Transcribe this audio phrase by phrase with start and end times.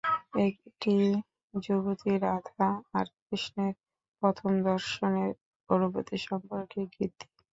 [0.45, 0.95] এটি
[1.53, 3.73] যুবতী রাধা আর কৃষ্ণের
[4.21, 5.31] প্রথম দর্শনের
[5.69, 7.25] অনুভূতি সম্পর্কিত গীতি।